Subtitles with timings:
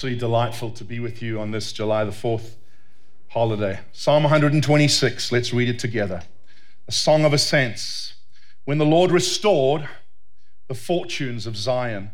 [0.00, 2.54] Absolutely delightful to be with you on this July the 4th
[3.28, 3.80] holiday.
[3.92, 6.22] Psalm 126, let's read it together.
[6.88, 8.14] A song of ascents.
[8.64, 9.86] When the Lord restored
[10.68, 12.12] the fortunes of Zion,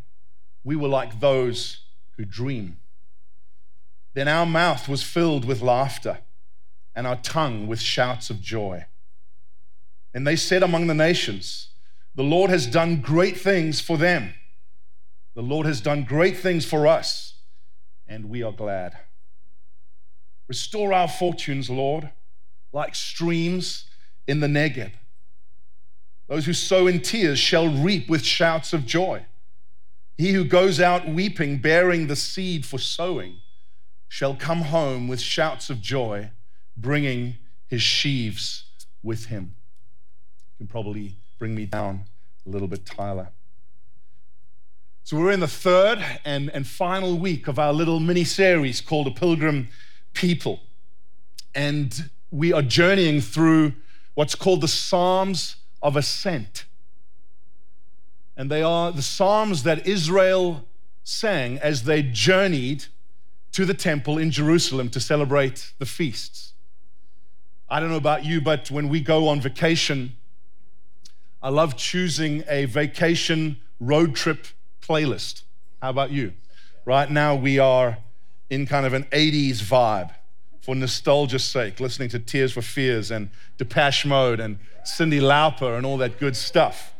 [0.64, 1.82] we were like those
[2.16, 2.78] who dream.
[4.14, 6.18] Then our mouth was filled with laughter
[6.92, 8.86] and our tongue with shouts of joy.
[10.12, 11.68] And they said among the nations,
[12.16, 14.34] The Lord has done great things for them.
[15.36, 17.34] The Lord has done great things for us
[18.08, 18.96] and we are glad.
[20.48, 22.10] Restore our fortunes, Lord,
[22.72, 23.84] like streams
[24.26, 24.92] in the Negeb.
[26.28, 29.26] Those who sow in tears shall reap with shouts of joy.
[30.16, 33.38] He who goes out weeping, bearing the seed for sowing,
[34.08, 36.30] shall come home with shouts of joy,
[36.76, 37.36] bringing
[37.66, 38.64] his sheaves
[39.02, 39.54] with him.
[40.58, 42.06] You can probably bring me down
[42.46, 43.28] a little bit, Tyler.
[45.06, 49.06] So we're in the third and, and final week of our little mini series called
[49.06, 49.68] A Pilgrim
[50.14, 50.58] People.
[51.54, 53.74] And we are journeying through
[54.14, 56.64] what's called the Psalms of Ascent.
[58.36, 60.64] And they are the Psalms that Israel
[61.04, 62.86] sang as they journeyed
[63.52, 66.52] to the temple in Jerusalem to celebrate the feasts.
[67.68, 70.16] I don't know about you, but when we go on vacation,
[71.40, 74.48] I love choosing a vacation road trip
[74.86, 75.42] playlist.
[75.82, 76.32] How about you?
[76.84, 77.98] Right now, we are
[78.48, 80.14] in kind of an 80s vibe
[80.60, 85.84] for nostalgia's sake, listening to Tears for Fears and Depeche Mode and Cyndi Lauper and
[85.84, 86.92] all that good stuff.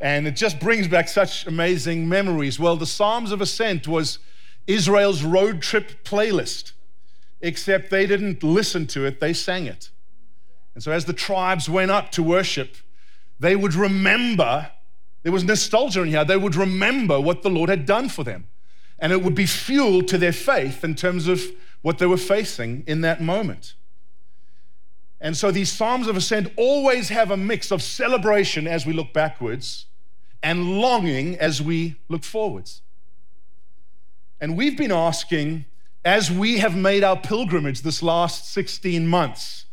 [0.00, 2.58] And it just brings back such amazing memories.
[2.58, 4.18] Well, the Psalms of Ascent was
[4.66, 6.72] Israel's road trip playlist,
[7.40, 9.90] except they didn't listen to it, they sang it.
[10.74, 12.76] And so as the tribes went up to worship,
[13.38, 14.70] they would remember
[15.22, 16.24] there was nostalgia in here.
[16.24, 18.46] They would remember what the Lord had done for them.
[18.98, 21.42] And it would be fuel to their faith in terms of
[21.82, 23.74] what they were facing in that moment.
[25.20, 29.12] And so these Psalms of Ascent always have a mix of celebration as we look
[29.12, 29.86] backwards
[30.42, 32.82] and longing as we look forwards.
[34.40, 35.66] And we've been asking,
[36.04, 39.66] as we have made our pilgrimage this last 16 months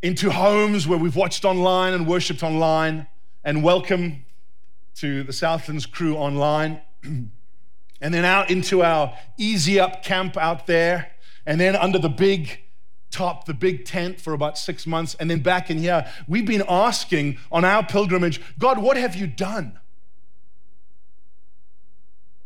[0.00, 3.08] into homes where we've watched online and worshiped online
[3.42, 4.24] and welcome
[5.00, 7.30] to the Southlands crew online, and
[8.00, 11.12] then out into our Easy Up camp out there,
[11.46, 12.60] and then under the big
[13.10, 16.06] top, the big tent for about six months, and then back in here.
[16.26, 19.78] We've been asking on our pilgrimage, God, what have you done?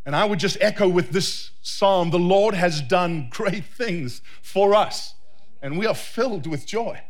[0.05, 4.75] And I would just echo with this psalm the Lord has done great things for
[4.75, 5.15] us,
[5.61, 7.01] and we are filled with joy.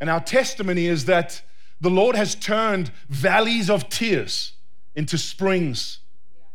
[0.00, 1.42] And our testimony is that
[1.80, 4.52] the Lord has turned valleys of tears
[4.94, 5.98] into springs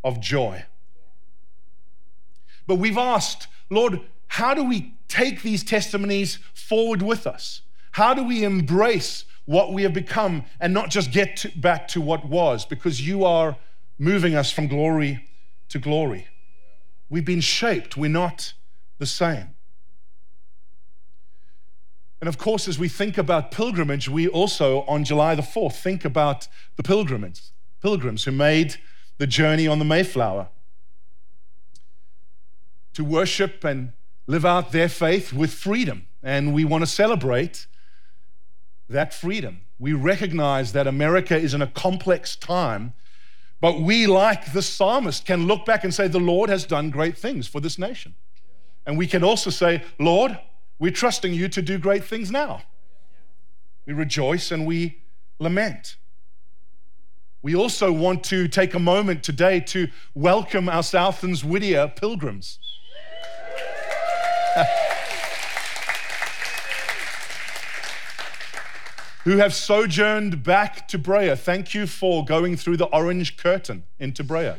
[0.03, 0.65] of joy.
[2.67, 7.61] But we've asked, Lord, how do we take these testimonies forward with us?
[7.93, 12.01] How do we embrace what we have become and not just get to, back to
[12.01, 12.65] what was?
[12.65, 13.57] Because you are
[13.97, 15.25] moving us from glory
[15.69, 16.27] to glory.
[17.09, 18.53] We've been shaped, we're not
[18.99, 19.55] the same.
[22.19, 26.03] And of course, as we think about pilgrimage, we also, on July the 4th, think
[26.03, 28.75] about the pilgrims, pilgrims who made
[29.17, 30.49] the journey on the Mayflower
[32.93, 33.93] to worship and
[34.27, 36.07] live out their faith with freedom.
[36.21, 37.67] And we want to celebrate
[38.89, 39.61] that freedom.
[39.77, 42.93] We recognize that America is in a complex time,
[43.61, 47.17] but we, like the psalmist, can look back and say, The Lord has done great
[47.17, 48.15] things for this nation.
[48.85, 50.37] And we can also say, Lord,
[50.79, 52.63] we're trusting you to do great things now.
[53.85, 55.01] We rejoice and we
[55.37, 55.97] lament.
[57.41, 62.59] We also want to take a moment today to welcome our Southlands Whittier pilgrims.
[69.23, 71.35] who have sojourned back to Brea.
[71.35, 74.55] Thank you for going through the orange curtain into Brea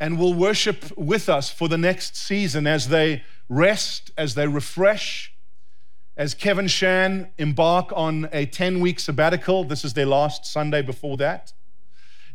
[0.00, 5.32] and will worship with us for the next season as they rest, as they refresh.
[6.16, 11.16] As Kevin Shan embark on a 10 week sabbatical, this is their last Sunday before
[11.18, 11.52] that.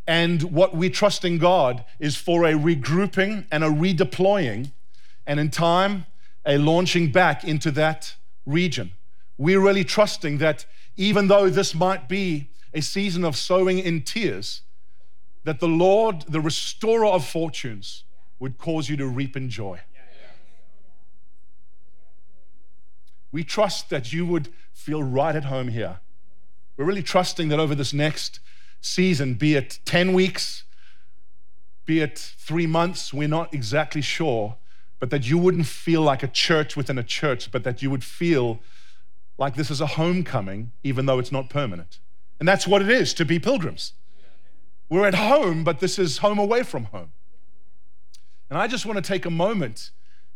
[0.07, 4.71] And what we trust in God is for a regrouping and a redeploying,
[5.25, 6.05] and in time,
[6.45, 8.91] a launching back into that region.
[9.37, 10.65] We're really trusting that
[10.97, 14.61] even though this might be a season of sowing in tears,
[15.43, 18.03] that the Lord, the restorer of fortunes,
[18.39, 19.79] would cause you to reap in joy.
[23.33, 25.99] We trust that you would feel right at home here.
[26.77, 28.39] We're really trusting that over this next
[28.79, 30.63] season, be it 10 weeks,
[31.85, 34.55] be it three months, we're not exactly sure,
[34.99, 38.03] but that you wouldn't feel like a church within a church, but that you would
[38.03, 38.59] feel
[39.37, 41.99] like this is a homecoming, even though it's not permanent.
[42.39, 43.93] And that's what it is to be pilgrims.
[44.89, 47.11] We're at home, but this is home away from home.
[48.49, 49.89] And I just want to take a moment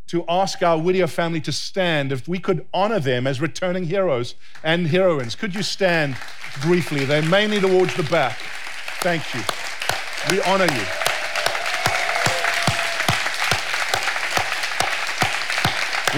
[0.07, 2.11] to ask our Whittier family to stand.
[2.11, 6.17] If we could honor them as returning heroes and heroines, could you stand
[6.61, 7.05] briefly?
[7.05, 8.37] They're mainly towards the back.
[9.01, 9.41] Thank you.
[10.31, 10.85] We honor you.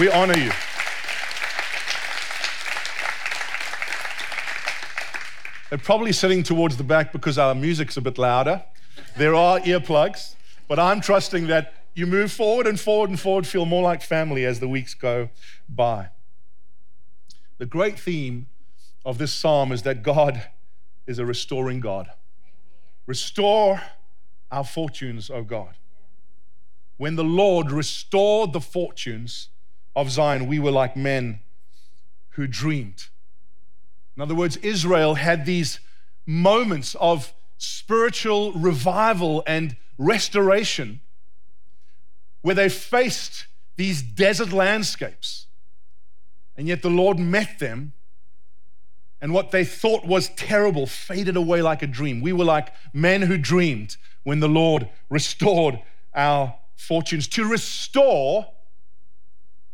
[0.00, 0.52] We honor you.
[5.68, 8.64] They're probably sitting towards the back because our music's a bit louder.
[9.16, 10.34] There are earplugs,
[10.66, 14.46] but I'm trusting that you move forward and forward and forward, feel more like family
[14.46, 15.28] as the weeks go
[15.68, 16.08] by.
[17.58, 18.46] The great theme
[19.04, 20.48] of this psalm is that God
[21.06, 22.10] is a restoring God.
[23.04, 23.82] Restore
[24.50, 25.74] our fortunes, O God.
[26.96, 29.48] When the Lord restored the fortunes
[29.94, 31.40] of Zion, we were like men
[32.30, 33.08] who dreamed.
[34.16, 35.80] In other words, Israel had these
[36.24, 41.00] moments of spiritual revival and restoration
[42.42, 43.46] where they faced
[43.76, 45.46] these desert landscapes.
[46.56, 47.92] And yet the Lord met them,
[49.20, 52.20] and what they thought was terrible faded away like a dream.
[52.20, 55.80] We were like men who dreamed when the Lord restored
[56.14, 57.28] our fortunes.
[57.28, 58.48] To restore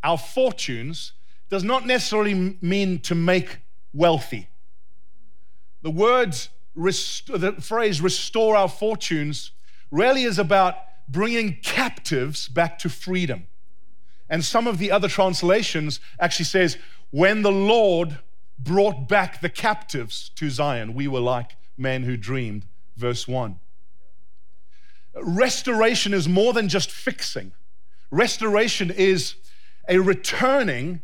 [0.02, 1.12] our fortunes
[1.48, 3.58] does not necessarily mean to make
[3.92, 4.48] wealthy.
[5.82, 9.52] The words, the phrase restore our fortunes
[9.90, 10.76] really is about
[11.08, 13.46] bringing captives back to freedom.
[14.28, 16.78] And some of the other translations actually says,
[17.10, 18.18] when the Lord
[18.58, 22.66] brought back the captives to Zion, we were like men who dreamed,
[22.96, 23.60] verse 1.
[25.22, 27.52] Restoration is more than just fixing.
[28.10, 29.36] Restoration is
[29.88, 31.00] a returning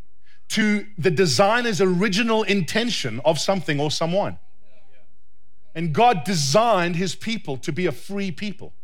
[0.48, 4.38] to the designer's original intention of something or someone.
[5.74, 8.74] And God designed his people to be a free people.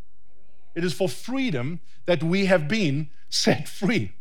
[0.79, 4.13] It is for freedom that we have been set free.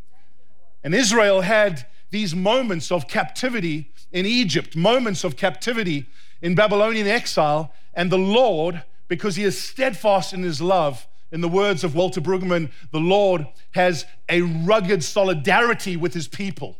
[0.84, 6.08] And Israel had these moments of captivity in Egypt, moments of captivity
[6.42, 11.48] in Babylonian exile, and the Lord, because he is steadfast in his love, in the
[11.48, 16.78] words of Walter Brueggemann, the Lord has a rugged solidarity with his people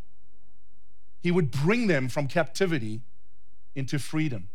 [1.28, 3.02] he would bring them from captivity
[3.76, 4.48] into freedom.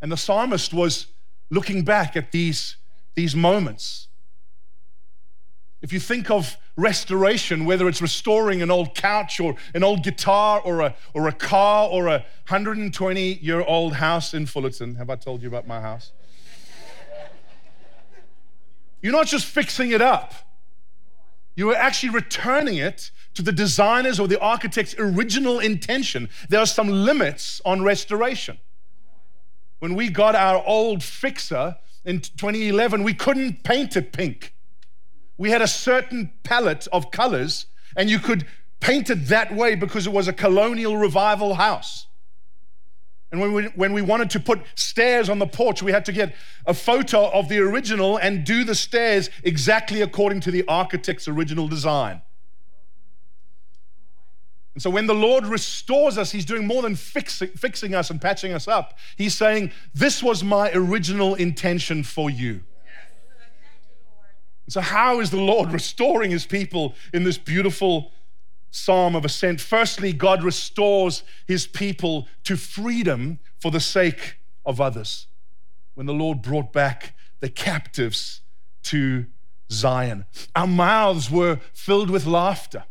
[0.00, 1.06] And the psalmist was
[1.50, 2.76] looking back at these,
[3.16, 4.06] these moments.
[5.82, 10.60] If you think of restoration, whether it's restoring an old couch or an old guitar
[10.60, 15.16] or a, or a car or a 120 year old house in Fullerton, have I
[15.16, 16.12] told you about my house?
[19.00, 20.34] You're not just fixing it up,
[21.56, 26.28] you are actually returning it to the designer's or the architect's original intention.
[26.48, 28.58] There are some limits on restoration.
[29.78, 34.54] When we got our old fixer in 2011, we couldn't paint it pink.
[35.40, 37.64] We had a certain palette of colors,
[37.96, 38.46] and you could
[38.78, 42.08] paint it that way because it was a colonial revival house.
[43.32, 46.12] And when we, when we wanted to put stairs on the porch, we had to
[46.12, 46.34] get
[46.66, 51.68] a photo of the original and do the stairs exactly according to the architect's original
[51.68, 52.20] design.
[54.74, 58.20] And so when the Lord restores us, He's doing more than fixing, fixing us and
[58.20, 58.98] patching us up.
[59.16, 62.60] He's saying, This was my original intention for you.
[64.70, 68.12] So, how is the Lord restoring His people in this beautiful
[68.70, 69.60] psalm of ascent?
[69.60, 75.26] Firstly, God restores His people to freedom for the sake of others.
[75.94, 78.42] When the Lord brought back the captives
[78.84, 79.26] to
[79.72, 82.84] Zion, our mouths were filled with laughter.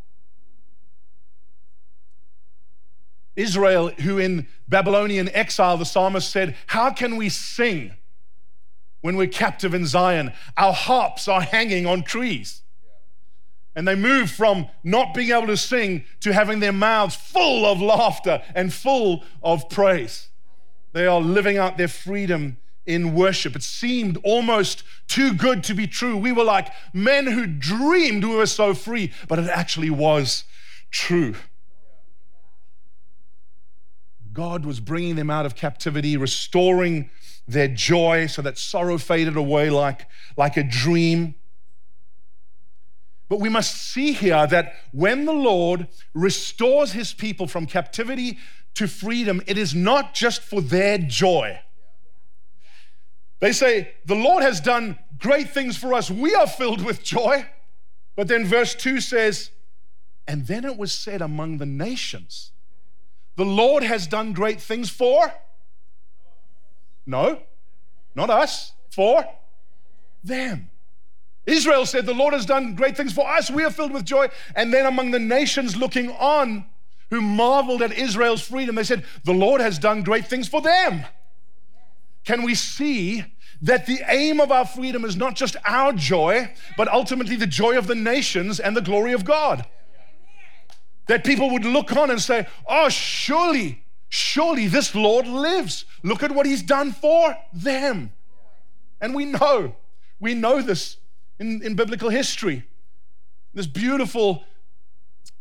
[3.38, 7.94] Israel, who in Babylonian exile, the psalmist said, How can we sing
[9.02, 10.34] when we're captive in Zion?
[10.58, 12.62] Our harps are hanging on trees.
[13.76, 17.82] And they move from not being able to sing to having their mouths full of
[17.82, 20.30] laughter and full of praise.
[20.92, 23.56] They are living out their freedom in worship.
[23.56, 26.18] It seemed almost too good to be true.
[26.18, 30.44] We were like men who dreamed we were so free, but it actually was
[30.90, 31.36] true.
[34.34, 37.12] God was bringing them out of captivity, restoring
[37.50, 41.34] their joy so that sorrow faded away like, like a dream.
[43.28, 48.38] But we must see here that when the Lord restores his people from captivity
[48.76, 51.60] to freedom, it is not just for their joy.
[53.40, 56.12] They say, The Lord has done great things for us.
[56.12, 57.48] We are filled with joy.
[58.16, 59.50] But then verse 2 says,
[60.28, 62.52] And then it was said among the nations,
[63.38, 65.34] The Lord has done great things for.
[67.10, 67.42] No,
[68.14, 69.26] not us, for
[70.24, 70.70] them.
[71.48, 73.50] Israel said, The Lord has done great things for us.
[73.50, 74.28] We are filled with joy.
[74.56, 76.66] And then among the nations looking on,
[77.10, 81.04] who marveled at Israel's freedom, they said, The Lord has done great things for them.
[82.26, 83.26] Can we see
[83.64, 87.76] that the aim of our freedom is not just our joy, but ultimately the joy
[87.76, 89.66] of the nations and the glory of God?
[91.08, 95.86] That people would look on and say, Oh, surely, surely this Lord lives.
[96.04, 98.12] Look at what he's done for them.
[99.00, 99.76] And we know,
[100.20, 100.98] we know this
[101.40, 102.64] in, in biblical history.
[103.54, 104.44] This beautiful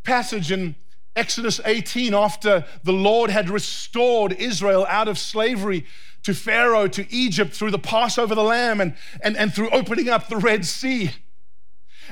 [0.05, 0.77] passage in
[1.17, 5.85] Exodus 18, after the Lord had restored Israel out of slavery
[6.23, 10.29] to Pharaoh, to Egypt, through the Passover the Lamb, and, and, and through opening up
[10.29, 11.11] the Red Sea.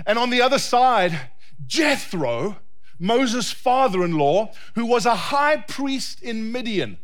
[0.05, 1.31] And on the other side,
[1.67, 2.57] Jethro,
[2.99, 6.99] Moses' father in law, who was a high priest in Midian.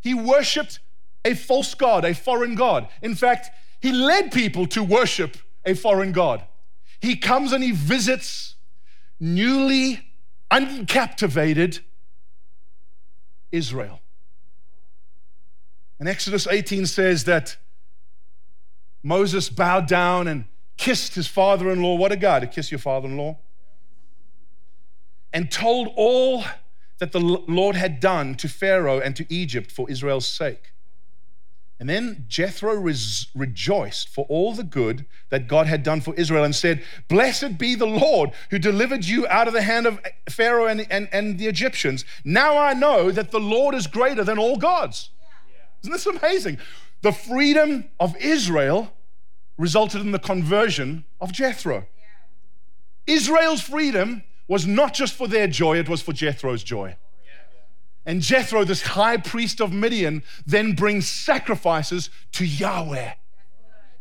[0.00, 0.80] He worshiped
[1.24, 2.88] a false god, a foreign god.
[3.00, 6.44] In fact, he led people to worship a foreign God.
[7.00, 8.56] He comes and he visits
[9.18, 10.00] newly
[10.50, 11.80] uncaptivated
[13.50, 14.00] Israel.
[15.98, 17.56] And Exodus 18 says that
[19.02, 20.44] Moses bowed down and
[20.76, 21.94] kissed his father in law.
[21.96, 23.38] What a guy to kiss your father in law.
[25.32, 26.44] And told all
[26.98, 30.72] that the Lord had done to Pharaoh and to Egypt for Israel's sake.
[31.82, 36.44] And then Jethro res- rejoiced for all the good that God had done for Israel
[36.44, 39.98] and said, Blessed be the Lord who delivered you out of the hand of
[40.30, 42.04] Pharaoh and, and, and the Egyptians.
[42.24, 45.10] Now I know that the Lord is greater than all gods.
[45.82, 46.58] Isn't this amazing?
[47.00, 48.92] The freedom of Israel
[49.58, 51.86] resulted in the conversion of Jethro.
[53.08, 56.96] Israel's freedom was not just for their joy, it was for Jethro's joy.
[58.04, 63.12] And Jethro, this high priest of Midian, then brings sacrifices to Yahweh.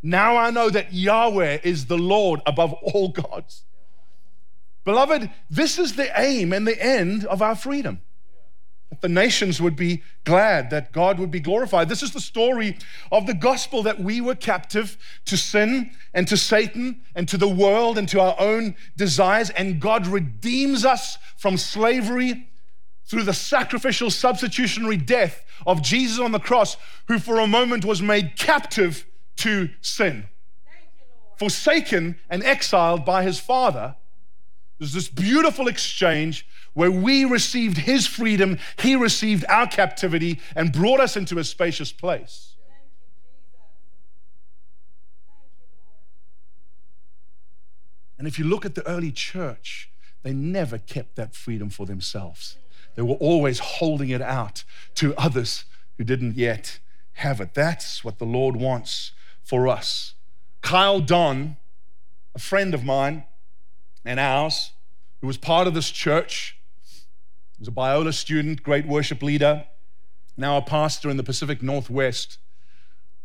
[0.01, 3.63] Now I know that Yahweh is the Lord above all gods.
[4.83, 8.01] Beloved, this is the aim and the end of our freedom.
[8.91, 11.89] That the nations would be glad, that God would be glorified.
[11.89, 12.77] This is the story
[13.11, 17.47] of the gospel that we were captive to sin and to Satan and to the
[17.47, 22.49] world and to our own desires, and God redeems us from slavery
[23.05, 28.01] through the sacrificial substitutionary death of Jesus on the cross, who for a moment was
[28.01, 29.05] made captive
[29.37, 30.27] to sin.
[31.37, 33.95] Forsaken and exiled by his Father,
[34.81, 40.99] there's this beautiful exchange where we received his freedom, he received our captivity, and brought
[40.99, 42.55] us into a spacious place.
[48.17, 49.91] And if you look at the early church,
[50.23, 52.57] they never kept that freedom for themselves.
[52.95, 54.63] They were always holding it out
[54.95, 55.65] to others
[55.99, 56.79] who didn't yet
[57.13, 57.53] have it.
[57.53, 59.11] That's what the Lord wants
[59.43, 60.15] for us.
[60.63, 61.57] Kyle Don,
[62.33, 63.25] a friend of mine
[64.05, 64.71] and ours,
[65.21, 66.57] who was part of this church,
[67.59, 69.65] was a Biola student, great worship leader,
[70.35, 72.39] now a pastor in the Pacific Northwest,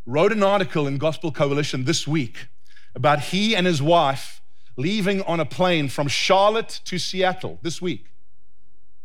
[0.04, 2.48] wrote an article in Gospel Coalition this week
[2.94, 4.40] about he and his wife
[4.76, 8.06] leaving on a plane from Charlotte to Seattle this week.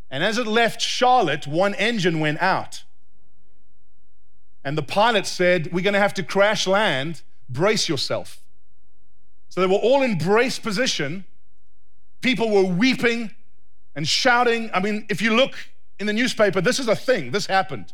[0.09, 2.83] And as it left Charlotte, one engine went out.
[4.63, 7.21] And the pilot said, We're going to have to crash land.
[7.49, 8.43] Brace yourself.
[9.49, 11.25] So they were all in brace position.
[12.21, 13.31] People were weeping
[13.95, 14.69] and shouting.
[14.73, 15.53] I mean, if you look
[15.99, 17.31] in the newspaper, this is a thing.
[17.31, 17.93] This happened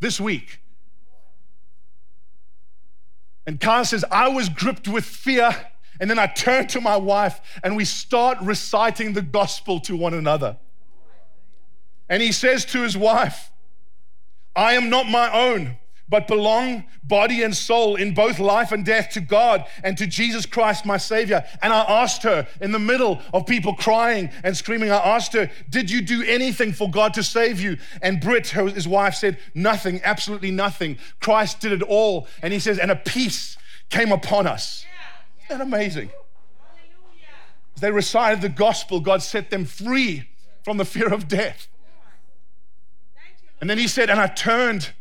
[0.00, 0.60] this week.
[3.46, 5.54] And Kyle says, I was gripped with fear.
[5.98, 10.12] And then I turned to my wife and we start reciting the gospel to one
[10.12, 10.58] another.
[12.08, 13.50] And he says to his wife,
[14.54, 15.76] I am not my own,
[16.08, 20.46] but belong body and soul in both life and death to God and to Jesus
[20.46, 21.44] Christ, my Savior.
[21.62, 25.50] And I asked her in the middle of people crying and screaming, I asked her,
[25.68, 27.76] Did you do anything for God to save you?
[28.02, 30.98] And Britt, his wife, said, Nothing, absolutely nothing.
[31.20, 32.28] Christ did it all.
[32.42, 33.56] And he says, And a peace
[33.90, 34.84] came upon us.
[35.46, 36.10] Isn't that amazing?
[37.74, 40.28] As they recited the gospel, God set them free
[40.64, 41.68] from the fear of death.
[43.60, 44.92] And then he said, and I turned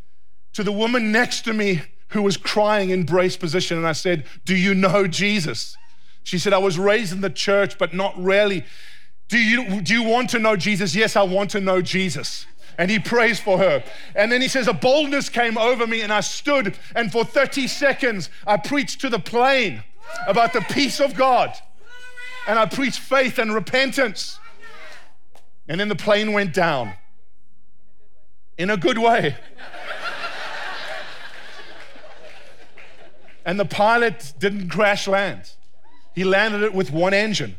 [0.55, 4.23] to the woman next to me who was crying in brace position, and I said,
[4.45, 5.75] Do you know Jesus?
[6.23, 8.65] She said, I was raised in the church, but not really.
[9.27, 10.95] Do you, do you want to know Jesus?
[10.95, 12.45] Yes, I want to know Jesus.
[12.77, 13.83] And he prays for her.
[14.15, 17.67] And then he says, A boldness came over me, and I stood, and for 30
[17.67, 19.83] seconds, I preached to the plane
[20.25, 21.53] about the peace of God.
[22.47, 24.39] And I preached faith and repentance.
[25.67, 26.93] And then the plane went down
[28.57, 29.35] in a good way.
[33.45, 35.51] And the pilot didn't crash land,
[36.13, 37.55] he landed it with one engine.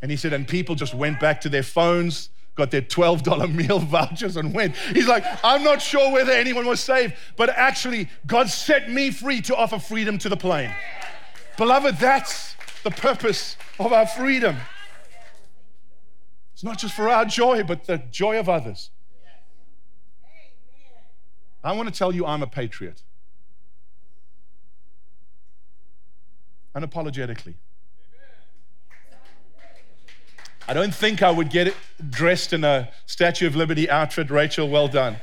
[0.00, 3.78] And he said, and people just went back to their phones, got their $12 meal
[3.78, 4.74] vouchers, and went.
[4.76, 9.40] He's like, I'm not sure whether anyone was saved, but actually, God set me free
[9.42, 10.74] to offer freedom to the plane.
[11.56, 14.56] Beloved, that's the purpose of our freedom.
[16.54, 18.90] It's not just for our joy, but the joy of others.
[21.64, 23.02] I want to tell you I'm a patriot.
[26.74, 27.54] Unapologetically.
[30.68, 31.74] I don't think I would get
[32.08, 34.30] dressed in a Statue of Liberty outfit.
[34.30, 35.16] Rachel, well done.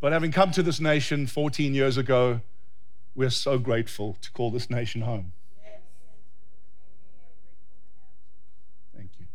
[0.00, 2.42] But having come to this nation 14 years ago,
[3.16, 5.32] we're so grateful to call this nation home.
[8.94, 9.26] Thank you.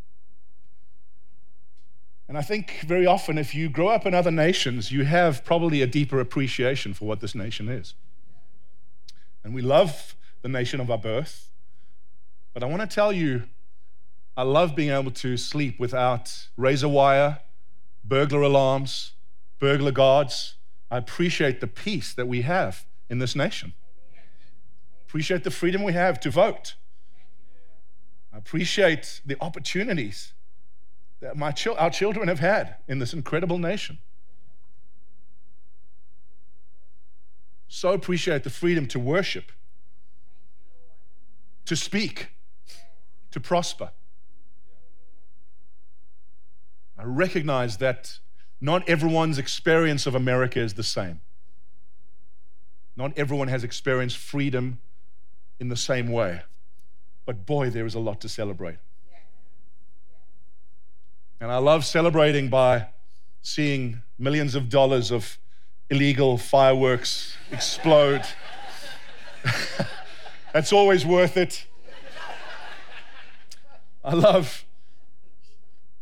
[2.30, 5.82] And I think very often, if you grow up in other nations, you have probably
[5.82, 7.96] a deeper appreciation for what this nation is.
[9.44, 11.50] And we love the nation of our birth.
[12.54, 13.44] But I want to tell you,
[14.36, 17.40] I love being able to sleep without razor wire,
[18.04, 19.14] burglar alarms,
[19.60, 20.56] burglar guards.
[20.90, 23.74] I appreciate the peace that we have in this nation.
[25.08, 26.76] Appreciate the freedom we have to vote.
[28.34, 30.34] I appreciate the opportunities
[31.20, 34.00] that my our children have had in this incredible nation.
[37.74, 39.50] So appreciate the freedom to worship,
[41.64, 42.32] to speak,
[43.32, 43.92] to prosper.
[47.00, 48.20] I recognize that
[48.60, 51.22] not everyone's experience of America is the same.
[52.98, 54.80] Not everyone has experienced freedom
[55.58, 56.42] in the same way.
[57.26, 58.80] But boy, there is a lot to celebrate.
[61.40, 62.88] And I love celebrating by
[63.42, 65.38] seeing millions of dollars of
[65.92, 68.24] illegal fireworks explode.
[70.54, 71.68] That's always worth it.
[74.04, 74.64] I love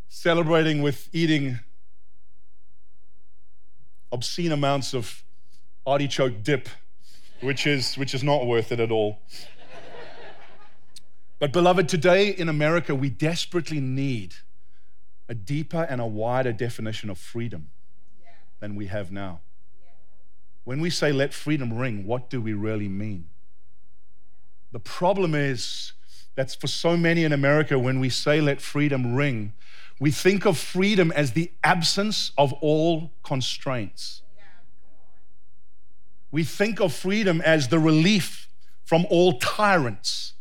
[0.07, 1.59] celebrating with eating
[4.11, 5.23] obscene amounts of
[5.87, 6.69] artichoke dip,
[7.41, 9.19] which is, which is not worth it at all.
[11.39, 14.35] But, beloved, today in America, we desperately need
[15.27, 17.69] a deeper and a wider definition of freedom
[18.59, 19.39] than we have now.
[20.69, 23.25] When we say let freedom ring, what do we really mean?
[24.71, 25.93] The problem is
[26.35, 29.53] that's for so many in America, when we say let freedom ring,
[29.99, 34.21] we think of freedom as the absence of all constraints.
[36.29, 38.47] We think of freedom as the relief
[38.85, 40.33] from all tyrants.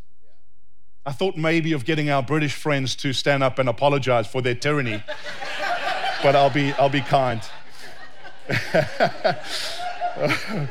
[1.06, 4.54] I thought maybe of getting our British friends to stand up and apologize for their
[4.54, 5.02] tyranny,
[6.22, 7.40] but I'll be, I'll be kind.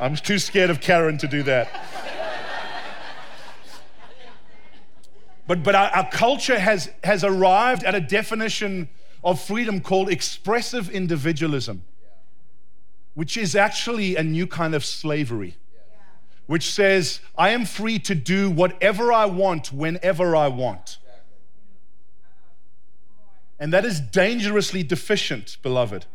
[0.00, 1.68] I'm too scared of Karen to do that.
[5.46, 8.88] But, but our, our culture has, has arrived at a definition
[9.22, 11.82] of freedom called expressive individualism,
[13.14, 15.56] which is actually a new kind of slavery,
[16.46, 20.98] which says, I am free to do whatever I want whenever I want.
[23.58, 26.06] And that is dangerously deficient, beloved.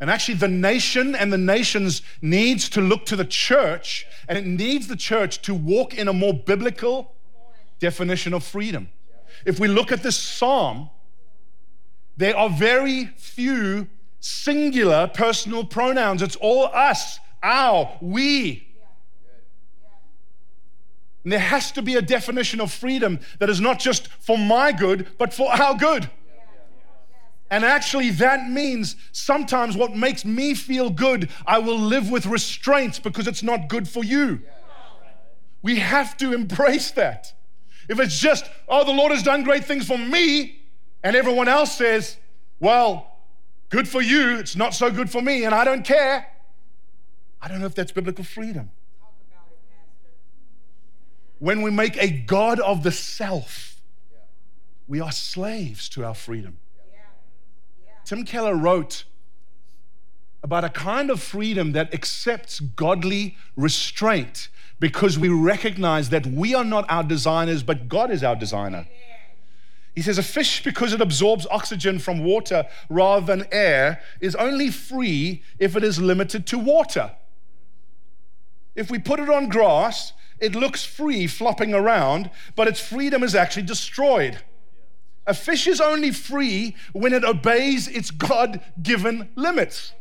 [0.00, 4.46] And actually, the nation and the nations needs to look to the church, and it
[4.46, 7.14] needs the church to walk in a more biblical
[7.80, 8.88] definition of freedom.
[9.44, 10.88] If we look at this psalm,
[12.16, 13.88] there are very few
[14.20, 16.22] singular personal pronouns.
[16.22, 18.66] It's all us, our, we.
[21.24, 24.72] And there has to be a definition of freedom that is not just for my
[24.72, 26.08] good, but for our good.
[27.50, 33.00] And actually, that means sometimes what makes me feel good, I will live with restraints
[33.00, 34.42] because it's not good for you.
[35.60, 37.34] We have to embrace that.
[37.88, 40.62] If it's just, oh, the Lord has done great things for me,
[41.02, 42.18] and everyone else says,
[42.60, 43.18] well,
[43.68, 46.28] good for you, it's not so good for me, and I don't care,
[47.42, 48.70] I don't know if that's biblical freedom.
[51.40, 53.80] When we make a God of the self,
[54.86, 56.59] we are slaves to our freedom.
[58.10, 59.04] Tim Keller wrote
[60.42, 64.48] about a kind of freedom that accepts godly restraint
[64.80, 68.88] because we recognize that we are not our designers, but God is our designer.
[69.94, 74.72] He says a fish, because it absorbs oxygen from water rather than air, is only
[74.72, 77.12] free if it is limited to water.
[78.74, 83.36] If we put it on grass, it looks free flopping around, but its freedom is
[83.36, 84.40] actually destroyed.
[85.30, 89.92] A fish is only free when it obeys its God given limits.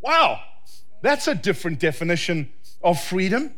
[0.00, 0.38] Wow,
[1.00, 3.54] that's a different definition of freedom.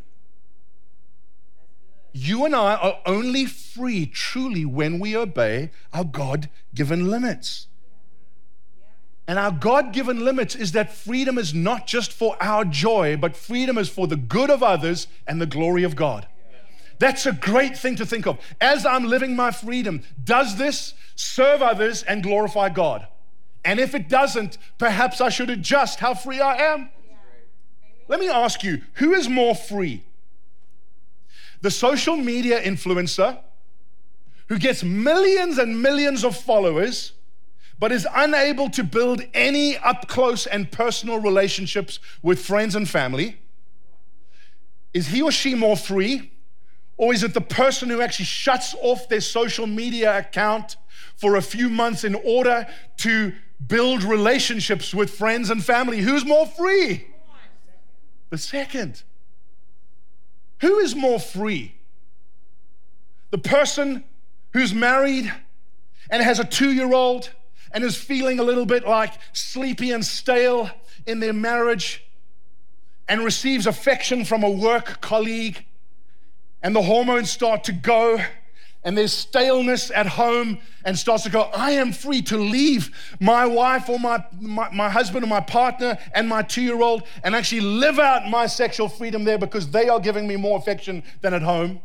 [2.15, 7.67] You and I are only free truly when we obey our God given limits.
[9.29, 13.37] And our God given limits is that freedom is not just for our joy, but
[13.37, 16.27] freedom is for the good of others and the glory of God.
[16.99, 18.39] That's a great thing to think of.
[18.61, 23.07] As I'm living my freedom, does this serve others and glorify God?
[23.65, 26.91] And if it doesn't, perhaps I should adjust how free I am.
[28.09, 30.05] Let me ask you who is more free?
[31.63, 33.39] The social media influencer
[34.49, 37.13] who gets millions and millions of followers
[37.79, 43.39] but is unable to build any up close and personal relationships with friends and family?
[44.93, 46.31] Is he or she more free?
[46.97, 50.77] Or is it the person who actually shuts off their social media account
[51.17, 52.67] for a few months in order
[52.99, 53.33] to
[53.67, 56.01] build relationships with friends and family?
[56.01, 57.07] Who's more free?
[58.31, 59.03] The second.
[60.61, 61.75] Who is more free?
[63.31, 64.05] The person
[64.53, 65.33] who's married
[66.11, 67.31] and has a two year old
[67.73, 70.71] and is feeling a little bit like sleepy and stale
[71.07, 72.05] in their marriage
[73.09, 75.65] and receives affection from a work colleague,
[76.65, 78.19] and the hormones start to go,
[78.83, 83.45] and there's staleness at home, and starts to go, I am free to leave my
[83.45, 87.35] wife or my, my, my husband or my partner and my two year old and
[87.35, 91.35] actually live out my sexual freedom there because they are giving me more affection than
[91.35, 91.81] at home.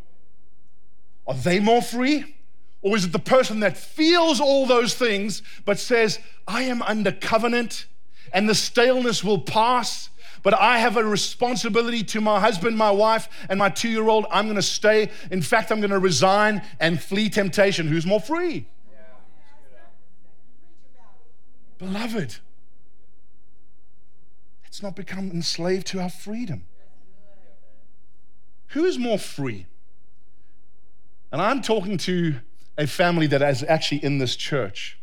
[1.28, 2.36] Are they more free?
[2.82, 7.12] Or is it the person that feels all those things but says, I am under
[7.12, 7.86] covenant
[8.34, 10.10] and the staleness will pass,
[10.44, 14.26] but I have a responsibility to my husband, my wife, and my two year old.
[14.32, 15.10] I'm going to stay.
[15.32, 17.88] In fact, I'm going to resign and flee temptation.
[17.88, 18.68] Who's more free?
[21.78, 22.36] Beloved,
[24.64, 26.66] let's not become enslaved to our freedom.
[28.70, 29.66] Who is more free?
[31.32, 32.36] And I'm talking to
[32.78, 35.00] a family that is actually in this church.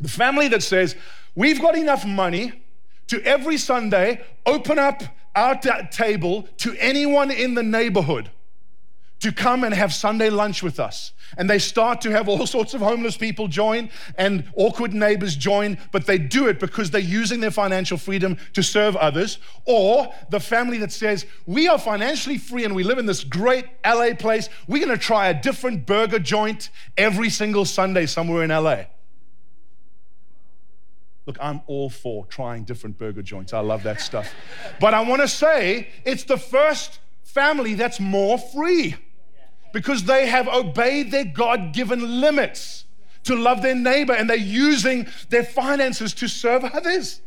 [0.00, 0.96] The family that says,
[1.34, 2.62] We've got enough money
[3.08, 5.02] to every Sunday open up
[5.34, 8.30] our t- table to anyone in the neighborhood
[9.22, 11.12] to come and have Sunday lunch with us.
[11.38, 13.88] And they start to have all sorts of homeless people join
[14.18, 18.64] and awkward neighbors join, but they do it because they're using their financial freedom to
[18.64, 19.38] serve others.
[19.64, 23.66] Or the family that says, We are financially free and we live in this great
[23.86, 24.48] LA place.
[24.66, 28.86] We're gonna try a different burger joint every single Sunday somewhere in LA.
[31.26, 33.52] Look, I'm all for trying different burger joints.
[33.52, 34.32] I love that stuff.
[34.80, 38.96] But I wanna say it's the first family that's more free
[39.72, 42.84] because they have obeyed their God given limits
[43.24, 47.20] to love their neighbor and they're using their finances to serve others.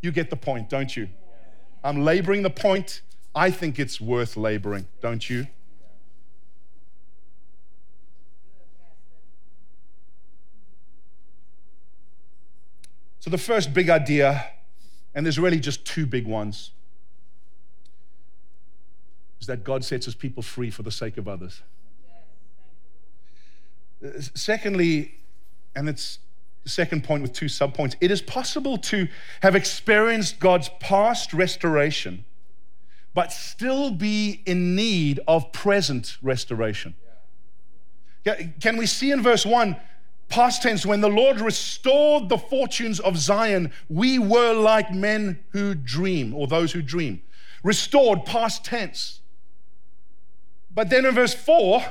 [0.00, 1.08] You get the point, don't you?
[1.84, 3.02] I'm laboring the point.
[3.34, 5.46] I think it's worth laboring, don't you?
[13.28, 14.42] So, the first big idea,
[15.14, 16.70] and there's really just two big ones
[19.38, 21.60] is that God sets his people free for the sake of others.
[24.34, 25.16] Secondly,
[25.76, 26.20] and it's
[26.64, 29.08] the second point with two subpoints, it is possible to
[29.42, 32.24] have experienced God's past restoration,
[33.12, 36.94] but still be in need of present restoration.
[38.24, 39.76] Can we see in verse 1?
[40.28, 45.74] Past tense, when the Lord restored the fortunes of Zion, we were like men who
[45.74, 47.22] dream, or those who dream.
[47.62, 49.20] Restored, past tense.
[50.74, 51.82] But then in verse 4,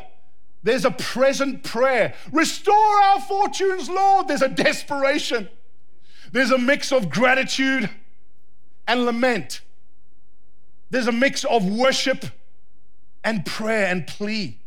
[0.64, 4.28] there's a present prayer Restore our fortunes, Lord.
[4.28, 5.50] There's a desperation,
[6.32, 7.90] there's a mix of gratitude
[8.88, 9.62] and lament,
[10.90, 12.26] there's a mix of worship
[13.24, 14.60] and prayer and plea.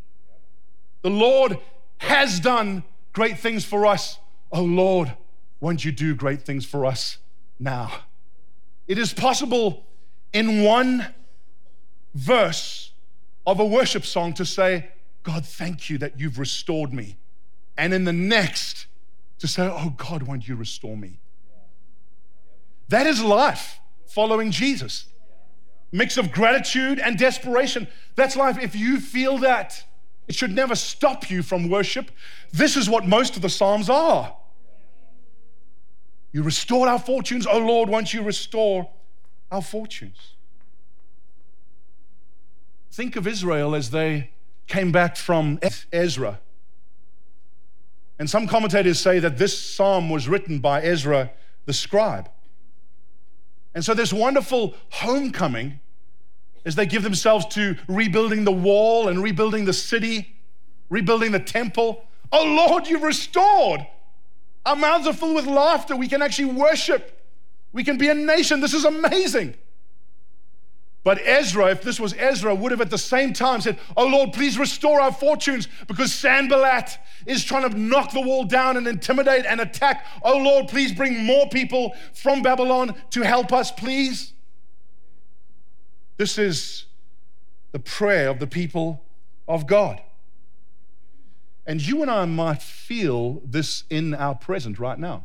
[1.02, 1.58] The Lord
[1.98, 4.18] has done great things for us.
[4.52, 5.14] Oh Lord,
[5.60, 7.18] won't you do great things for us
[7.58, 7.92] now?
[8.88, 9.84] It is possible
[10.32, 11.14] in one
[12.14, 12.92] verse
[13.46, 14.88] of a worship song to say,
[15.22, 17.16] God, thank you that you've restored me.
[17.76, 18.86] And in the next,
[19.38, 21.18] to say, Oh God, won't you restore me?
[22.88, 25.06] That is life following Jesus.
[25.92, 27.88] Mix of gratitude and desperation.
[28.14, 28.58] That's life.
[28.58, 29.84] If you feel that,
[30.30, 32.08] It should never stop you from worship.
[32.52, 34.32] This is what most of the Psalms are.
[36.30, 38.88] You restored our fortunes, oh Lord, won't you restore
[39.50, 40.34] our fortunes?
[42.92, 44.30] Think of Israel as they
[44.68, 45.58] came back from
[45.92, 46.38] Ezra.
[48.20, 51.32] And some commentators say that this psalm was written by Ezra
[51.66, 52.30] the scribe.
[53.74, 55.80] And so, this wonderful homecoming
[56.64, 60.36] as they give themselves to rebuilding the wall and rebuilding the city,
[60.88, 62.04] rebuilding the temple.
[62.32, 63.86] Oh Lord, you've restored.
[64.66, 65.96] Our mouths are full with laughter.
[65.96, 67.16] We can actually worship.
[67.72, 68.60] We can be a nation.
[68.60, 69.54] This is amazing.
[71.02, 74.34] But Ezra, if this was Ezra, would have at the same time said, Oh Lord,
[74.34, 79.46] please restore our fortunes because Sanballat is trying to knock the wall down and intimidate
[79.46, 80.04] and attack.
[80.22, 84.34] Oh Lord, please bring more people from Babylon to help us, please.
[86.20, 86.84] This is
[87.72, 89.02] the prayer of the people
[89.48, 90.02] of God.
[91.66, 95.24] And you and I might feel this in our present right now.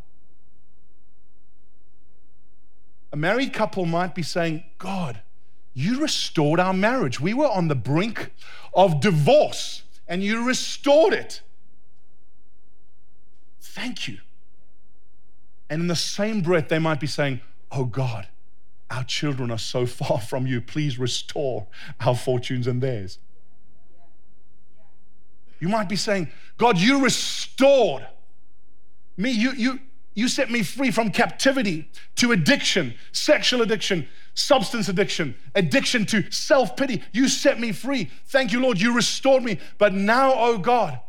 [3.12, 5.20] A married couple might be saying, God,
[5.74, 7.20] you restored our marriage.
[7.20, 8.32] We were on the brink
[8.74, 11.42] of divorce and you restored it.
[13.60, 14.20] Thank you.
[15.70, 18.30] And in the same breath, they might be saying, Oh God,
[18.90, 20.62] our children are so far from you.
[20.62, 21.68] Please restore
[22.00, 23.20] our fortunes and theirs.
[25.60, 28.06] You might be saying, God, you restored
[29.18, 29.32] me.
[29.32, 29.80] You, you,
[30.14, 36.76] you set me free from captivity to addiction, sexual addiction, substance addiction, addiction to self
[36.76, 37.02] pity.
[37.14, 38.12] You set me free.
[38.28, 38.80] Thank you, Lord.
[38.80, 39.60] You restored me.
[39.78, 41.00] But now, oh God,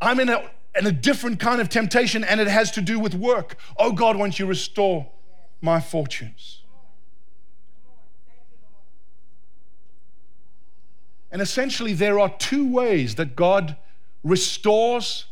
[0.00, 3.14] I'm in a, in a different kind of temptation and it has to do with
[3.14, 3.56] work.
[3.78, 5.10] Oh God, won't you restore
[5.60, 6.63] my fortunes?
[11.34, 13.76] And essentially, there are two ways that God
[14.22, 15.24] restores,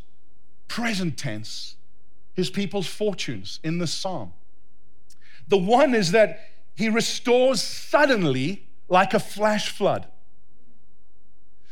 [0.66, 1.76] present tense,
[2.34, 4.32] his people's fortunes in the psalm.
[5.46, 6.40] The one is that
[6.74, 10.08] he restores suddenly like a flash flood.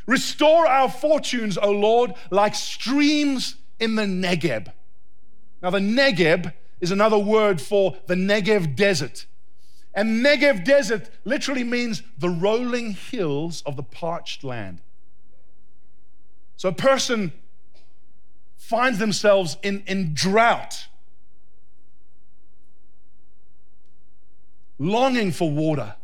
[0.06, 4.72] Restore our fortunes, O Lord, like streams in the Negeb.
[5.60, 9.26] Now, the Negeb is another word for the Negev desert.
[9.94, 14.80] And Negev desert literally means the rolling hills of the parched land.
[16.56, 17.32] So a person
[18.56, 20.86] finds themselves in, in drought,
[24.78, 25.96] longing for water.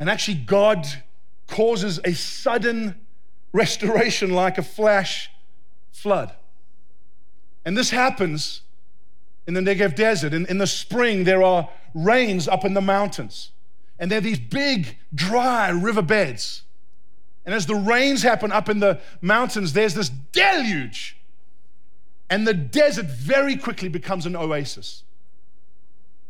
[0.00, 0.86] And actually, God
[1.48, 2.94] causes a sudden
[3.52, 5.30] restoration like a flash
[5.90, 6.32] flood.
[7.64, 8.62] And this happens
[9.46, 10.32] in the Negev desert.
[10.32, 13.52] In, in the spring, there are rains up in the mountains,
[13.98, 16.62] and there are these big, dry riverbeds.
[17.44, 21.16] And as the rains happen up in the mountains, there's this deluge.
[22.28, 25.02] And the desert very quickly becomes an oasis.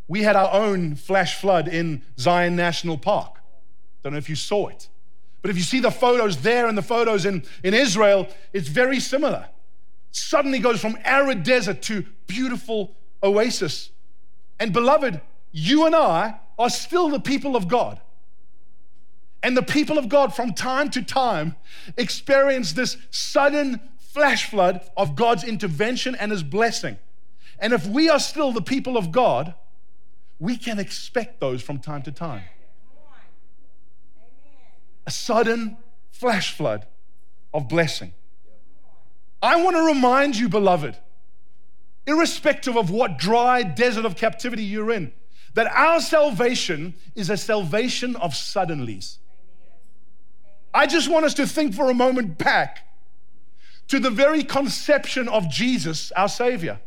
[0.06, 3.40] We had our own flash flood in Zion National Park.
[4.02, 4.88] Don't know if you saw it.
[5.42, 9.00] But if you see the photos there and the photos in, in Israel, it's very
[9.00, 9.48] similar.
[10.10, 13.90] Suddenly goes from arid desert to beautiful oasis.
[14.58, 15.20] And beloved,
[15.52, 18.00] you and I are still the people of God.
[19.42, 21.54] And the people of God, from time to time,
[21.96, 26.98] experience this sudden flash flood of God's intervention and His blessing.
[27.60, 29.54] And if we are still the people of God,
[30.38, 32.42] we can expect those from time to time.
[35.06, 35.76] A sudden
[36.10, 36.86] flash flood
[37.54, 38.12] of blessing.
[39.40, 40.96] I want to remind you, beloved,
[42.06, 45.12] irrespective of what dry desert of captivity you're in,
[45.54, 49.16] that our salvation is a salvation of suddenlies.
[50.72, 52.86] I just want us to think for a moment back
[53.88, 56.78] to the very conception of Jesus, our Savior.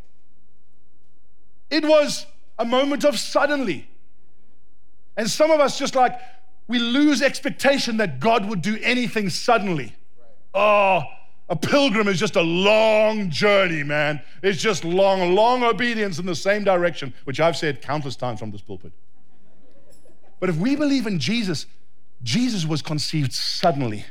[1.68, 2.26] It was
[2.58, 3.88] a moment of suddenly.
[5.16, 6.18] And some of us just like,
[6.68, 9.94] we lose expectation that God would do anything suddenly.
[10.54, 11.02] Oh,
[11.52, 14.22] a pilgrim is just a long journey, man.
[14.42, 18.52] It's just long, long obedience in the same direction, which I've said countless times from
[18.52, 18.90] this pulpit.
[20.40, 21.66] But if we believe in Jesus,
[22.22, 24.06] Jesus was conceived suddenly.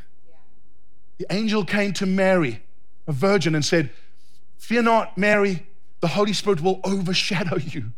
[1.17, 2.61] The angel came to Mary,
[3.07, 3.89] a virgin, and said,
[4.59, 5.65] Fear not, Mary,
[5.99, 7.91] the Holy Spirit will overshadow you.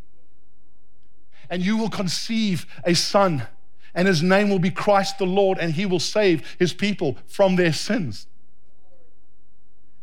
[1.50, 3.46] And you will conceive a son,
[3.94, 7.56] and his name will be Christ the Lord, and he will save his people from
[7.56, 8.26] their sins.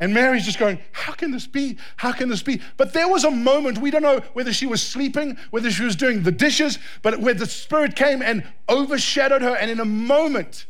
[0.02, 1.78] And Mary's just going, How can this be?
[1.96, 2.60] How can this be?
[2.76, 5.96] But there was a moment, we don't know whether she was sleeping, whether she was
[5.96, 9.56] doing the dishes, but where the Spirit came and overshadowed her.
[9.56, 10.66] And in a moment,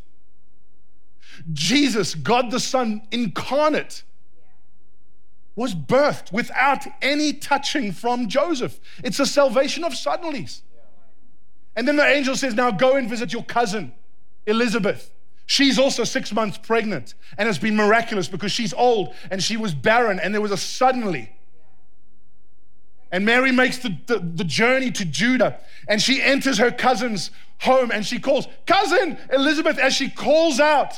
[1.53, 4.03] Jesus, God the Son incarnate,
[5.55, 8.81] was birthed without any touching from Joseph.
[9.01, 10.61] It's a salvation of suddenlies.
[11.77, 13.93] And then the angel says, Now go and visit your cousin,
[14.45, 15.09] Elizabeth.
[15.51, 19.73] She's also six months pregnant and it's been miraculous because she's old and she was
[19.73, 21.29] barren and there was a suddenly.
[23.11, 25.59] And Mary makes the, the, the, journey to Judah
[25.89, 30.97] and she enters her cousin's home and she calls, Cousin Elizabeth, as she calls out.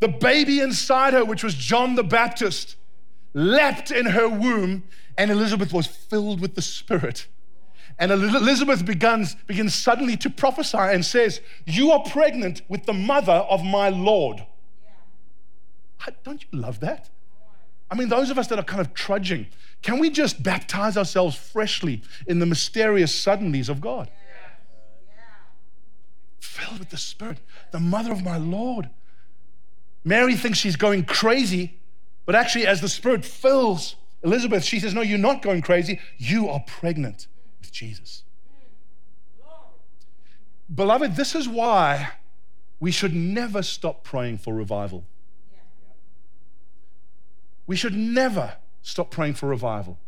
[0.00, 2.74] The baby inside her, which was John the Baptist,
[3.34, 4.82] leapt in her womb
[5.16, 7.28] and Elizabeth was filled with the Spirit.
[7.98, 13.32] And Elizabeth begins, begins suddenly to prophesy and says, You are pregnant with the mother
[13.32, 14.44] of my Lord.
[14.84, 16.12] Yeah.
[16.22, 17.08] Don't you love that?
[17.90, 19.46] I mean, those of us that are kind of trudging,
[19.80, 24.10] can we just baptize ourselves freshly in the mysterious suddenlies of God?
[24.10, 24.48] Yeah.
[25.08, 25.22] Yeah.
[26.40, 27.38] Filled with the Spirit,
[27.70, 28.90] the mother of my Lord.
[30.04, 31.78] Mary thinks she's going crazy,
[32.26, 35.98] but actually, as the Spirit fills Elizabeth, she says, No, you're not going crazy.
[36.18, 37.26] You are pregnant
[37.70, 38.22] Jesus.
[40.72, 42.10] Beloved, this is why
[42.80, 45.04] we should never stop praying for revival.
[47.66, 49.98] We should never stop praying for revival.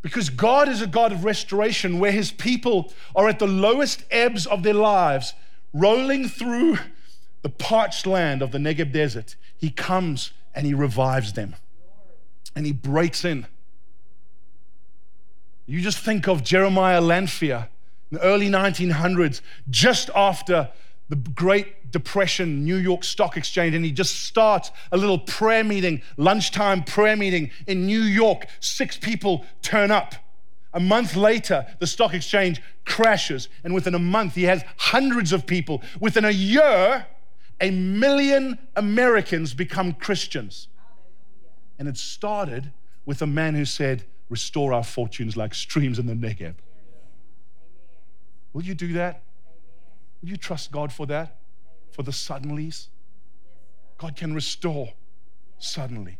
[0.00, 4.46] Because God is a God of restoration where his people are at the lowest ebbs
[4.46, 5.34] of their lives,
[5.72, 6.78] rolling through
[7.42, 9.36] the parched land of the Negev desert.
[9.56, 11.56] He comes and he revives them
[12.54, 13.46] and he breaks in
[15.68, 17.68] you just think of Jeremiah Lanphier
[18.10, 20.70] in the early 1900s, just after
[21.10, 26.00] the Great Depression, New York Stock Exchange, and he just starts a little prayer meeting,
[26.16, 28.46] lunchtime prayer meeting in New York.
[28.60, 30.14] Six people turn up.
[30.72, 35.46] A month later, the stock exchange crashes, and within a month, he has hundreds of
[35.46, 35.82] people.
[36.00, 37.06] Within a year,
[37.60, 40.68] a million Americans become Christians.
[41.78, 42.72] And it started
[43.04, 46.54] with a man who said, restore our fortunes like streams in the Negev.
[48.52, 49.22] Will you do that?
[50.22, 51.36] Will you trust God for that?
[51.92, 52.88] For the suddenlies?
[53.98, 54.92] God can restore
[55.58, 56.18] suddenly.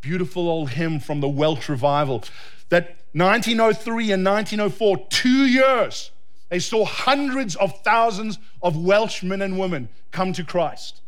[0.00, 2.24] Beautiful old hymn from the Welsh revival
[2.68, 6.10] that 1903 and 1904, two years,
[6.48, 11.00] they saw hundreds of thousands of Welsh men and women come to Christ.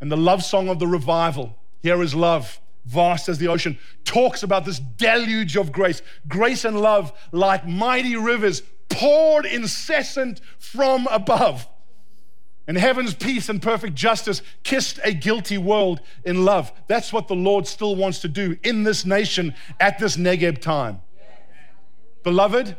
[0.00, 4.42] And the love song of the revival, Here is Love, vast as the ocean, talks
[4.42, 11.68] about this deluge of grace, grace and love like mighty rivers poured incessant from above.
[12.66, 16.72] And heaven's peace and perfect justice kissed a guilty world in love.
[16.86, 21.02] That's what the Lord still wants to do in this nation at this Negeb time.
[22.22, 22.76] Beloved,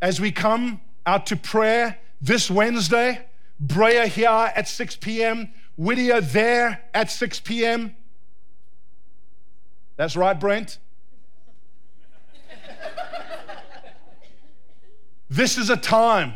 [0.00, 3.26] as we come out to prayer this Wednesday,
[3.60, 7.94] Brea here at 6 p.m., Whittier there at 6 p.m.,
[9.96, 10.78] that's right, Brent.
[15.28, 16.34] this is a time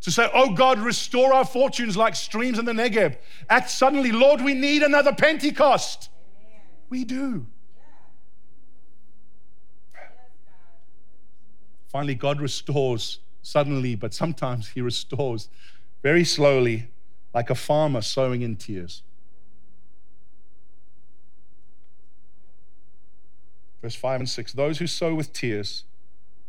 [0.00, 3.16] to say, Oh God, restore our fortunes like streams in the Negev.
[3.48, 6.10] Act suddenly, Lord, we need another Pentecost.
[6.90, 7.46] We do.
[11.88, 15.48] Finally, God restores suddenly, but sometimes He restores
[16.02, 16.88] very slowly,
[17.32, 19.02] like a farmer sowing in tears.
[23.84, 25.84] Verse 5 and 6 Those who sow with tears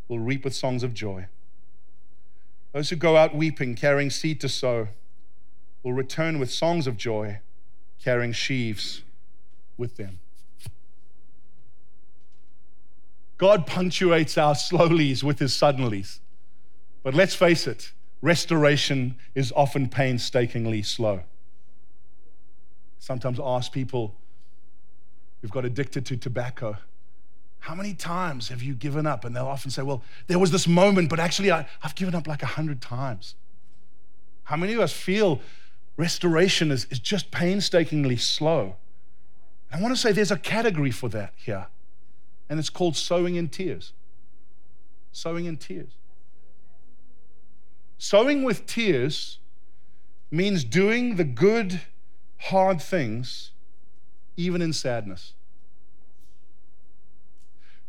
[0.08, 1.26] will reap with songs of joy.
[2.72, 4.88] Those who go out weeping, carrying seed to sow,
[5.82, 7.40] will return with songs of joy,
[8.02, 9.02] carrying sheaves
[9.76, 10.18] with them.
[13.36, 16.20] God punctuates our slowlies with his suddenlies.
[17.02, 21.20] But let's face it, restoration is often painstakingly slow.
[22.98, 24.14] Sometimes I ask people
[25.42, 26.78] who've got addicted to tobacco
[27.66, 29.24] how many times have you given up?
[29.24, 32.28] And they'll often say, Well, there was this moment, but actually, I, have given up
[32.28, 33.34] like a hundred times.
[34.44, 35.40] How many of us feel
[35.96, 38.76] restoration is, is just painstakingly slow?
[39.72, 41.66] I want to say there's a category for that here,
[42.48, 43.92] and it's called sowing in tears.
[45.10, 45.90] Sowing in tears.
[47.98, 49.40] Sowing with tears
[50.30, 51.80] means doing the good,
[52.42, 53.50] hard things,
[54.36, 55.32] even in sadness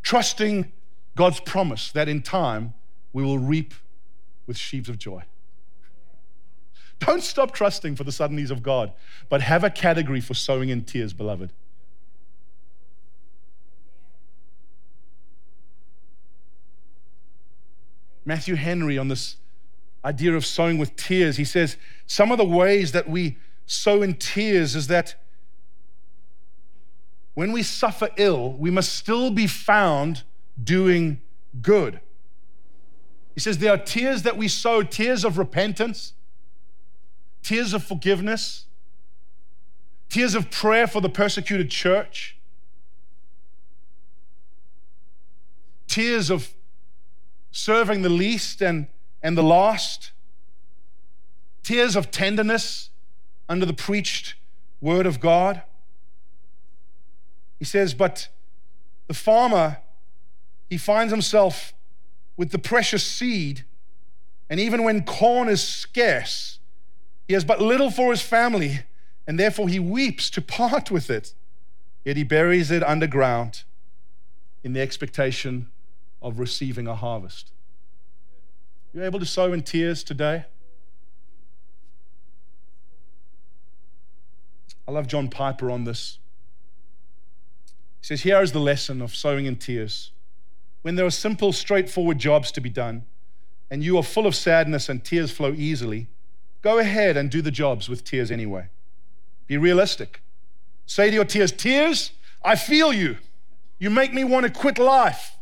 [0.08, 0.72] trusting
[1.16, 2.72] God's promise that in time
[3.12, 3.74] we will reap
[4.46, 5.22] with sheaves of joy.
[6.98, 8.94] Don't stop trusting for the suddenlies of God,
[9.28, 11.52] but have a category for sowing in tears, beloved.
[18.24, 19.36] Matthew Henry on this
[20.02, 21.36] idea of sowing with tears.
[21.36, 23.36] He says some of the ways that we
[23.66, 25.16] sow in tears is that
[27.38, 30.24] when we suffer ill, we must still be found
[30.60, 31.20] doing
[31.62, 32.00] good.
[33.32, 36.14] He says there are tears that we sow, tears of repentance,
[37.44, 38.64] tears of forgiveness,
[40.08, 42.36] tears of prayer for the persecuted church,
[45.86, 46.52] tears of
[47.52, 48.88] serving the least and,
[49.22, 50.10] and the lost,
[51.62, 52.90] tears of tenderness
[53.48, 54.34] under the preached
[54.80, 55.62] word of God.
[57.58, 58.28] He says, but
[59.06, 59.78] the farmer,
[60.70, 61.72] he finds himself
[62.36, 63.64] with the precious seed,
[64.48, 66.58] and even when corn is scarce,
[67.26, 68.80] he has but little for his family,
[69.26, 71.34] and therefore he weeps to part with it.
[72.04, 73.64] Yet he buries it underground
[74.64, 75.68] in the expectation
[76.22, 77.52] of receiving a harvest.
[78.92, 80.46] You're able to sow in tears today?
[84.86, 86.18] I love John Piper on this.
[88.00, 90.12] He says, Here is the lesson of sowing in tears.
[90.82, 93.04] When there are simple, straightforward jobs to be done,
[93.70, 96.08] and you are full of sadness and tears flow easily,
[96.62, 98.68] go ahead and do the jobs with tears anyway.
[99.46, 100.22] Be realistic.
[100.86, 103.18] Say to your tears, Tears, I feel you.
[103.78, 105.36] You make me want to quit life.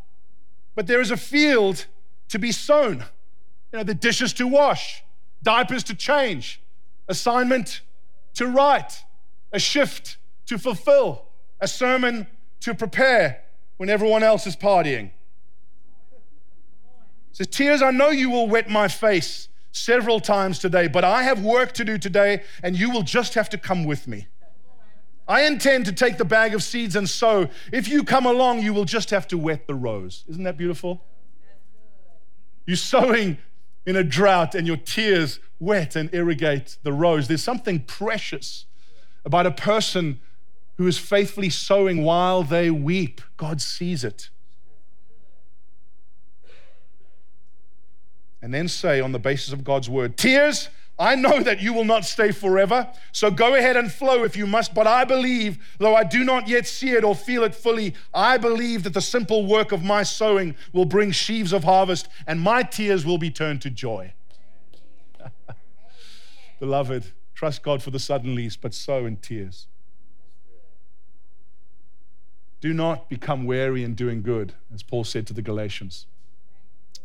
[0.75, 1.87] But there is a field
[2.29, 3.05] to be sown.
[3.73, 5.03] You know, the dishes to wash,
[5.43, 6.61] diapers to change,
[7.09, 7.81] assignment
[8.35, 9.05] to write,
[9.53, 11.27] a shift to fulfill,
[11.61, 12.27] a sermon
[12.67, 13.45] to prepare
[13.77, 15.11] when everyone else is partying.
[17.31, 21.41] says, Tears, I know you will wet my face several times today, but I have
[21.45, 24.27] work to do today, and you will just have to come with me.
[25.29, 27.49] I intend to take the bag of seeds and sow.
[27.73, 30.25] If you come along, you will just have to wet the rows.
[30.29, 31.05] Isn't that beautiful?
[32.64, 33.39] You're sowing
[33.87, 37.29] in a drought and your tears wet and irrigate the rows.
[37.29, 38.67] There's something precious
[39.25, 40.21] about a person
[40.77, 43.20] who is faithfully sowing while they weep.
[43.37, 44.31] God sees it.
[48.43, 50.68] And then say, on the basis of God's word, tears
[50.99, 54.47] I know that you will not stay forever, so go ahead and flow if you
[54.47, 54.72] must.
[54.72, 58.39] But I believe, though I do not yet see it or feel it fully, I
[58.39, 62.62] believe that the simple work of my sowing will bring sheaves of harvest, and my
[62.62, 64.14] tears will be turned to joy.
[66.61, 69.66] Beloved, trust God for the sudden suddenlies, but sow in tears.
[72.67, 76.07] Do not become weary in doing good, as Paul said to the Galatians,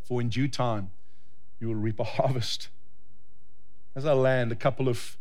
[0.03, 0.89] for in due time
[1.59, 2.69] you will reap a harvest
[3.93, 5.17] as I land, a couple of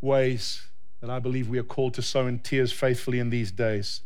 [0.00, 0.62] ways
[1.02, 4.00] that I believe we are called to sow in tears faithfully in these days.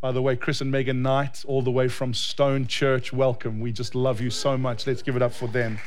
[0.00, 3.60] By the way, Chris and Megan Knight, all the way from Stone Church, welcome.
[3.60, 4.88] We just love you so much.
[4.88, 5.78] Let's give it up for them.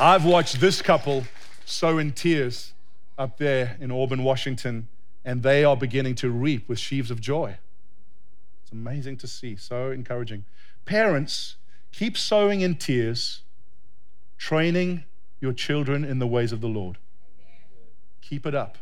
[0.00, 1.24] I've watched this couple
[1.66, 2.72] sow in tears
[3.18, 4.88] up there in Auburn, Washington,
[5.28, 7.58] and they are beginning to reap with sheaves of joy.
[8.62, 10.46] It's amazing to see, so encouraging.
[10.86, 11.56] Parents,
[11.92, 13.42] keep sowing in tears,
[14.38, 15.04] training
[15.38, 16.96] your children in the ways of the Lord.
[18.22, 18.78] Keep it up.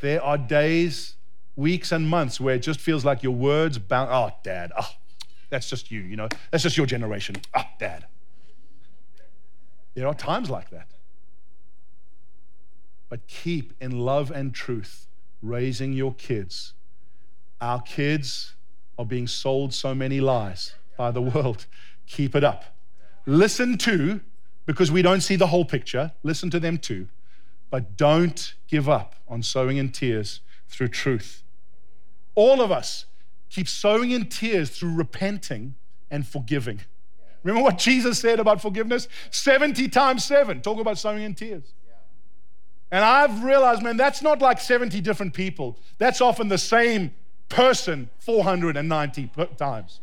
[0.00, 1.16] There are days,
[1.56, 4.08] weeks, and months where it just feels like your words bound.
[4.08, 4.72] Oh, ah, dad.
[4.80, 4.88] Oh,
[5.50, 6.28] that's just you, you know.
[6.50, 7.36] That's just your generation.
[7.54, 8.06] Oh, dad.
[9.92, 10.86] There are times like that.
[13.10, 15.08] But keep in love and truth
[15.42, 16.74] raising your kids.
[17.60, 18.54] Our kids
[18.98, 21.66] are being sold so many lies by the world.
[22.06, 22.64] Keep it up.
[23.26, 24.20] Listen to
[24.66, 26.12] because we don't see the whole picture.
[26.22, 27.08] Listen to them too.
[27.70, 31.42] But don't give up on sowing in tears through truth.
[32.34, 33.06] All of us
[33.48, 35.74] keep sowing in tears through repenting
[36.10, 36.80] and forgiving.
[37.42, 39.08] Remember what Jesus said about forgiveness?
[39.30, 40.60] 70 times seven.
[40.60, 41.72] Talk about sowing in tears.
[42.90, 45.78] And I've realized, man, that's not like 70 different people.
[45.98, 47.12] That's often the same
[47.48, 50.00] person 490 times,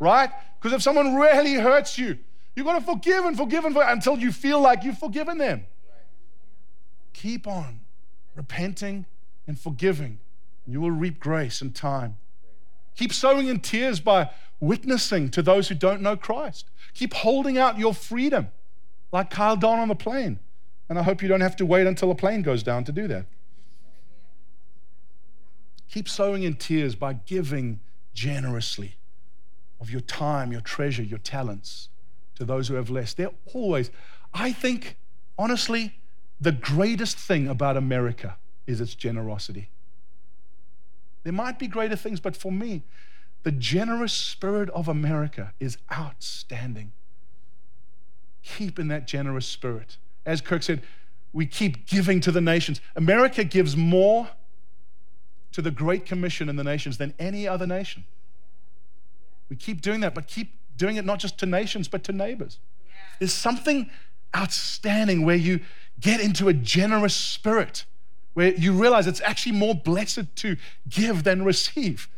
[0.00, 0.30] right?
[0.58, 2.18] Because if someone really hurts you,
[2.54, 5.66] You've got to forgive and forgive and forgive until you feel like you've forgiven them.
[7.12, 7.80] Keep on
[8.34, 9.06] repenting
[9.46, 10.18] and forgiving.
[10.66, 12.16] You will reap grace and time.
[12.96, 14.30] Keep sowing in tears by
[14.60, 16.70] witnessing to those who don't know Christ.
[16.94, 18.48] Keep holding out your freedom,
[19.12, 20.38] like Kyle Don on the plane.
[20.88, 23.08] And I hope you don't have to wait until a plane goes down to do
[23.08, 23.26] that.
[25.88, 27.80] Keep sowing in tears by giving
[28.12, 28.96] generously
[29.80, 31.88] of your time, your treasure, your talents
[32.34, 33.14] to those who have less.
[33.14, 33.90] They're always,
[34.32, 34.96] I think,
[35.38, 35.94] honestly,
[36.40, 39.70] the greatest thing about America is its generosity.
[41.22, 42.82] There might be greater things, but for me,
[43.44, 46.92] the generous spirit of America is outstanding.
[48.42, 49.96] keep in that generous spirit.
[50.26, 50.82] As Kirk said,
[51.32, 52.80] we keep giving to the nations.
[52.96, 54.28] America gives more
[55.52, 58.04] to the Great Commission in the nations than any other nation.
[59.48, 62.58] We keep doing that, but keep doing it not just to nations, but to neighbors.
[63.18, 63.90] There's something
[64.36, 65.60] outstanding where you
[66.00, 67.84] get into a generous spirit,
[68.32, 70.56] where you realize it's actually more blessed to
[70.88, 72.08] give than receive.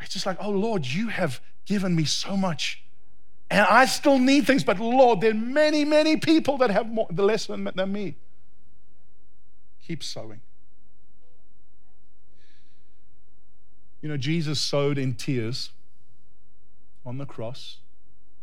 [0.00, 2.82] It's just like, oh Lord, you have given me so much.
[3.50, 7.08] And I still need things, but Lord, there are many, many people that have more,
[7.10, 8.14] less than, than me.
[9.86, 10.40] Keep sowing.
[14.00, 15.70] You know, Jesus sowed in tears
[17.04, 17.78] on the cross,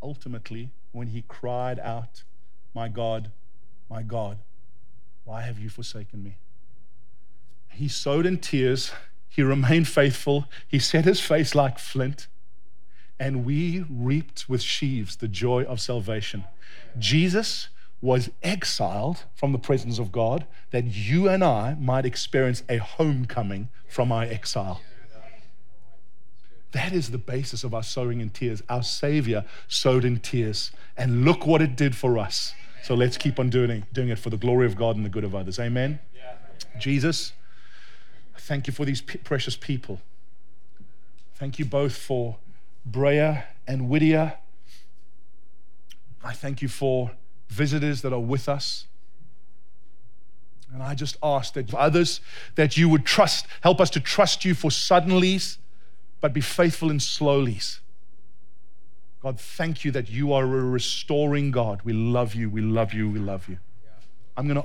[0.03, 2.23] ultimately, when he cried out,
[2.73, 3.31] My God,
[3.89, 4.39] my God,
[5.23, 6.35] why have you forsaken me?
[7.69, 8.91] He sowed in tears.
[9.29, 10.45] He remained faithful.
[10.67, 12.27] He set his face like flint.
[13.19, 16.43] And we reaped with sheaves the joy of salvation.
[16.99, 22.77] Jesus was exiled from the presence of God that you and I might experience a
[22.77, 24.81] homecoming from our exile.
[26.73, 28.61] That is the basis of our sowing in tears.
[28.69, 30.71] Our Savior sowed in tears.
[30.95, 32.53] And look what it did for us.
[32.83, 35.09] So let's keep on doing it, doing it for the glory of God and the
[35.09, 35.59] good of others.
[35.59, 35.99] Amen.
[36.77, 37.33] Jesus,
[38.37, 40.01] thank you for these precious people.
[41.35, 42.37] Thank you both for
[42.85, 44.37] Brea and Whittier.
[46.23, 47.11] I thank you for
[47.49, 48.85] visitors that are with us.
[50.73, 52.19] And I just ask that others
[52.55, 55.57] that you would trust, help us to trust you for suddenlies
[56.19, 57.79] but be faithful in slowlies.
[59.21, 61.81] God, thank you that you are a restoring God.
[61.83, 63.57] We love you, we love you, we love you.
[64.35, 64.63] I'm going to